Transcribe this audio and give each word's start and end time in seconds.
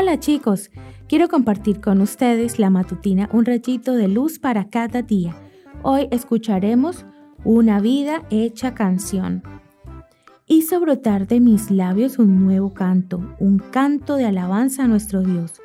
Hola 0.00 0.18
chicos, 0.18 0.70
quiero 1.10 1.28
compartir 1.28 1.82
con 1.82 2.00
ustedes 2.00 2.58
la 2.58 2.70
matutina 2.70 3.28
Un 3.34 3.44
rayito 3.44 3.92
de 3.92 4.08
luz 4.08 4.38
para 4.38 4.70
cada 4.70 5.02
día. 5.02 5.36
Hoy 5.82 6.08
escucharemos 6.10 7.04
Una 7.44 7.80
vida 7.80 8.22
hecha 8.30 8.72
canción. 8.72 9.42
Hizo 10.46 10.80
brotar 10.80 11.26
de 11.26 11.40
mis 11.40 11.70
labios 11.70 12.18
un 12.18 12.42
nuevo 12.42 12.72
canto, 12.72 13.36
un 13.40 13.58
canto 13.58 14.16
de 14.16 14.24
alabanza 14.24 14.84
a 14.84 14.88
nuestro 14.88 15.20
Dios. 15.20 15.60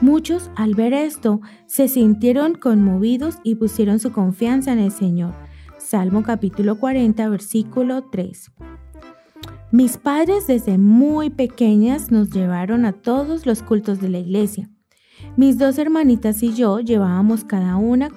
Muchos 0.00 0.50
al 0.56 0.74
ver 0.74 0.94
esto 0.94 1.42
se 1.66 1.86
sintieron 1.86 2.54
conmovidos 2.54 3.36
y 3.42 3.56
pusieron 3.56 3.98
su 3.98 4.12
confianza 4.12 4.72
en 4.72 4.78
el 4.78 4.92
Señor. 4.92 5.34
Salmo 5.76 6.22
capítulo 6.22 6.78
40, 6.78 7.28
versículo 7.28 8.04
3. 8.04 8.50
Mis 9.74 9.98
padres 9.98 10.46
desde 10.46 10.78
muy 10.78 11.30
pequeñas 11.30 12.12
nos 12.12 12.30
llevaron 12.30 12.84
a 12.84 12.92
todos 12.92 13.44
los 13.44 13.60
cultos 13.60 14.00
de 14.00 14.08
la 14.08 14.20
iglesia. 14.20 14.70
Mis 15.36 15.58
dos 15.58 15.78
hermanitas 15.78 16.44
y 16.44 16.54
yo 16.54 16.78
llevábamos 16.78 17.42
cada 17.42 17.74
una 17.74 18.08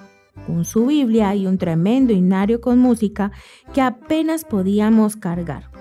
con 0.46 0.66
su 0.66 0.86
Biblia 0.86 1.34
y 1.34 1.48
un 1.48 1.58
tremendo 1.58 2.14
himnario 2.14 2.62
con 2.62 2.78
música 2.78 3.32
que 3.74 3.82
apenas 3.82 4.46
podíamos 4.46 5.16
cargar. 5.16 5.72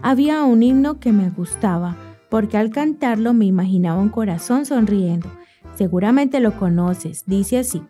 Había 0.00 0.44
un 0.44 0.62
himno 0.62 1.00
que 1.00 1.10
me 1.10 1.28
gustaba 1.28 1.96
porque 2.30 2.56
al 2.56 2.70
cantarlo 2.70 3.34
me 3.34 3.46
imaginaba 3.46 4.00
un 4.00 4.10
corazón 4.10 4.64
sonriendo. 4.64 5.28
Seguramente 5.74 6.38
lo 6.38 6.56
conoces, 6.56 7.24
dice 7.26 7.58
así. 7.58 7.82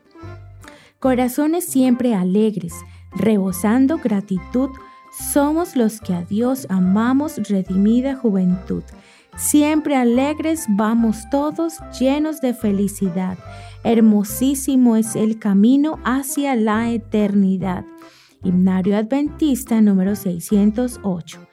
Corazones 1.00 1.66
siempre 1.66 2.14
alegres, 2.14 2.72
rebosando 3.14 3.98
gratitud 3.98 4.70
somos 5.18 5.76
los 5.76 6.00
que 6.00 6.14
a 6.14 6.22
Dios 6.22 6.66
amamos, 6.68 7.36
redimida 7.48 8.16
juventud. 8.16 8.82
Siempre 9.36 9.96
alegres 9.96 10.66
vamos 10.68 11.28
todos 11.30 11.78
llenos 11.98 12.40
de 12.40 12.54
felicidad. 12.54 13.38
Hermosísimo 13.84 14.96
es 14.96 15.14
el 15.16 15.38
camino 15.38 15.98
hacia 16.04 16.56
la 16.56 16.90
eternidad. 16.90 17.84
Himnario 18.42 18.96
Adventista 18.96 19.80
número 19.80 20.16
608. 20.16 21.46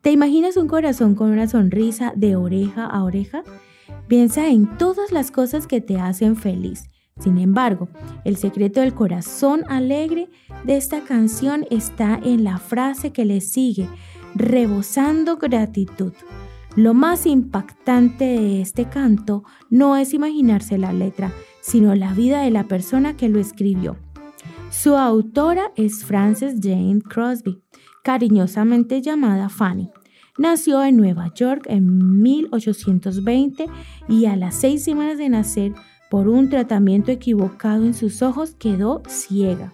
¿Te 0.00 0.12
imaginas 0.12 0.56
un 0.56 0.68
corazón 0.68 1.14
con 1.14 1.30
una 1.30 1.48
sonrisa 1.48 2.12
de 2.16 2.36
oreja 2.36 2.86
a 2.86 3.02
oreja? 3.02 3.42
Piensa 4.08 4.48
en 4.48 4.78
todas 4.78 5.12
las 5.12 5.30
cosas 5.30 5.66
que 5.66 5.80
te 5.80 5.98
hacen 5.98 6.36
feliz 6.36 6.88
sin 7.18 7.38
embargo, 7.38 7.88
el 8.24 8.36
secreto 8.36 8.80
del 8.80 8.94
corazón 8.94 9.64
alegre 9.68 10.28
de 10.64 10.76
esta 10.76 11.02
canción 11.02 11.64
está 11.70 12.20
en 12.22 12.44
la 12.44 12.58
frase 12.58 13.10
que 13.10 13.24
le 13.24 13.40
sigue, 13.40 13.88
rebosando 14.34 15.38
gratitud. 15.38 16.12
Lo 16.74 16.92
más 16.92 17.24
impactante 17.24 18.24
de 18.24 18.60
este 18.60 18.84
canto 18.84 19.44
no 19.70 19.96
es 19.96 20.12
imaginarse 20.12 20.76
la 20.76 20.92
letra, 20.92 21.32
sino 21.62 21.94
la 21.94 22.12
vida 22.12 22.42
de 22.42 22.50
la 22.50 22.68
persona 22.68 23.16
que 23.16 23.30
lo 23.30 23.40
escribió. 23.40 23.96
Su 24.70 24.96
autora 24.96 25.72
es 25.74 26.04
Frances 26.04 26.60
Jane 26.60 27.00
Crosby, 27.00 27.62
cariñosamente 28.04 29.00
llamada 29.00 29.48
Fanny. 29.48 29.90
Nació 30.36 30.84
en 30.84 30.98
Nueva 30.98 31.32
York 31.34 31.64
en 31.66 32.20
1820 32.20 33.68
y 34.06 34.26
a 34.26 34.36
las 34.36 34.54
seis 34.54 34.84
semanas 34.84 35.16
de 35.16 35.30
nacer 35.30 35.72
por 36.10 36.28
un 36.28 36.48
tratamiento 36.48 37.10
equivocado 37.10 37.84
en 37.84 37.94
sus 37.94 38.22
ojos 38.22 38.54
quedó 38.58 39.02
ciega. 39.08 39.72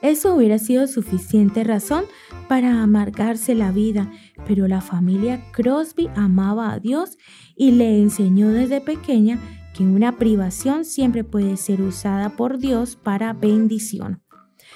Eso 0.00 0.34
hubiera 0.34 0.58
sido 0.58 0.86
suficiente 0.86 1.64
razón 1.64 2.04
para 2.48 2.82
amargarse 2.82 3.54
la 3.54 3.72
vida, 3.72 4.10
pero 4.46 4.68
la 4.68 4.80
familia 4.80 5.42
Crosby 5.52 6.08
amaba 6.14 6.72
a 6.72 6.78
Dios 6.78 7.18
y 7.56 7.72
le 7.72 8.00
enseñó 8.00 8.50
desde 8.50 8.80
pequeña 8.80 9.40
que 9.74 9.82
una 9.84 10.16
privación 10.16 10.84
siempre 10.84 11.24
puede 11.24 11.56
ser 11.56 11.82
usada 11.82 12.30
por 12.30 12.58
Dios 12.58 12.96
para 12.96 13.32
bendición. 13.32 14.22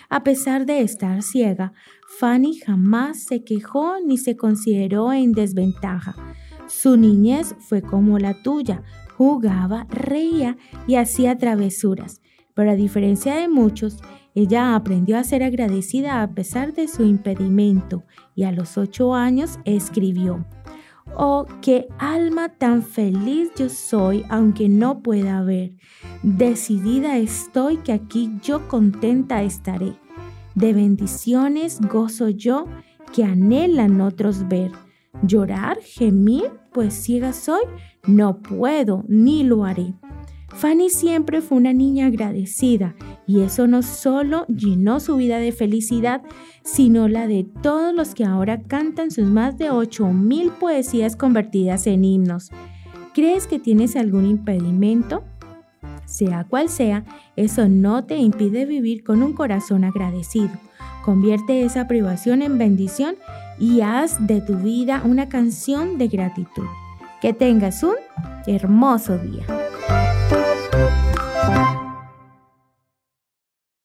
A 0.08 0.24
pesar 0.24 0.66
de 0.66 0.82
estar 0.82 1.22
ciega, 1.22 1.72
Fanny 2.18 2.58
jamás 2.58 3.24
se 3.24 3.44
quejó 3.44 3.94
ni 4.04 4.18
se 4.18 4.36
consideró 4.36 5.12
en 5.12 5.32
desventaja. 5.32 6.14
Su 6.66 6.96
niñez 6.96 7.54
fue 7.60 7.82
como 7.82 8.18
la 8.18 8.42
tuya, 8.42 8.82
jugaba, 9.16 9.86
reía 9.90 10.56
y 10.86 10.96
hacía 10.96 11.38
travesuras. 11.38 12.20
Pero 12.54 12.70
a 12.70 12.76
diferencia 12.76 13.34
de 13.34 13.48
muchos, 13.48 13.98
ella 14.34 14.74
aprendió 14.74 15.18
a 15.18 15.24
ser 15.24 15.42
agradecida 15.42 16.22
a 16.22 16.30
pesar 16.34 16.72
de 16.72 16.88
su 16.88 17.04
impedimento 17.04 18.04
y 18.34 18.44
a 18.44 18.52
los 18.52 18.78
ocho 18.78 19.14
años 19.14 19.58
escribió, 19.64 20.44
Oh, 21.16 21.46
qué 21.60 21.88
alma 21.98 22.48
tan 22.48 22.82
feliz 22.82 23.50
yo 23.56 23.68
soy, 23.68 24.24
aunque 24.28 24.68
no 24.68 25.02
pueda 25.02 25.42
ver. 25.42 25.76
Decidida 26.22 27.18
estoy 27.18 27.78
que 27.78 27.92
aquí 27.92 28.30
yo 28.42 28.68
contenta 28.68 29.42
estaré. 29.42 29.94
De 30.54 30.72
bendiciones 30.72 31.80
gozo 31.80 32.28
yo 32.28 32.66
que 33.12 33.24
anhelan 33.24 34.00
otros 34.00 34.48
ver. 34.48 34.72
Llorar, 35.20 35.78
gemir, 35.82 36.50
pues 36.72 36.94
ciega 36.94 37.32
soy, 37.32 37.62
no 38.06 38.40
puedo 38.40 39.04
ni 39.08 39.44
lo 39.44 39.64
haré. 39.64 39.94
Fanny 40.54 40.90
siempre 40.90 41.40
fue 41.40 41.58
una 41.58 41.72
niña 41.72 42.06
agradecida 42.06 42.94
y 43.26 43.40
eso 43.40 43.66
no 43.66 43.82
solo 43.82 44.46
llenó 44.46 45.00
su 45.00 45.16
vida 45.16 45.38
de 45.38 45.52
felicidad, 45.52 46.22
sino 46.62 47.08
la 47.08 47.26
de 47.26 47.46
todos 47.62 47.94
los 47.94 48.14
que 48.14 48.24
ahora 48.24 48.62
cantan 48.62 49.10
sus 49.10 49.26
más 49.26 49.56
de 49.56 49.70
mil 50.12 50.50
poesías 50.50 51.16
convertidas 51.16 51.86
en 51.86 52.04
himnos. 52.04 52.50
¿Crees 53.14 53.46
que 53.46 53.58
tienes 53.58 53.96
algún 53.96 54.26
impedimento? 54.26 55.24
Sea 56.06 56.46
cual 56.48 56.68
sea, 56.68 57.04
eso 57.36 57.68
no 57.68 58.04
te 58.04 58.16
impide 58.16 58.66
vivir 58.66 59.04
con 59.04 59.22
un 59.22 59.32
corazón 59.32 59.84
agradecido. 59.84 60.50
Convierte 61.04 61.62
esa 61.62 61.88
privación 61.88 62.42
en 62.42 62.58
bendición 62.58 63.16
y 63.58 63.80
haz 63.80 64.26
de 64.26 64.40
tu 64.40 64.56
vida 64.56 65.02
una 65.04 65.28
canción 65.28 65.98
de 65.98 66.08
gratitud. 66.08 66.66
Que 67.20 67.32
tengas 67.32 67.82
un 67.82 67.94
hermoso 68.46 69.16
día. 69.18 69.61